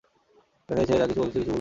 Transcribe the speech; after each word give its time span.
দেখেন, 0.69 0.81
এই 0.81 0.87
ছেলে 0.87 0.99
যা 0.99 1.07
কিছু 1.07 1.19
বলেছে 1.21 1.37
ভুল 1.37 1.39
বলে 1.41 1.45
নি। 1.47 1.49